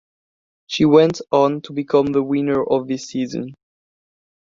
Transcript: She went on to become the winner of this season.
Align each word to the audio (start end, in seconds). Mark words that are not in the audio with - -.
She 0.65 0.83
went 0.85 1.21
on 1.31 1.61
to 1.61 1.73
become 1.73 2.07
the 2.07 2.23
winner 2.23 2.65
of 2.65 2.87
this 2.87 3.05
season. 3.05 3.53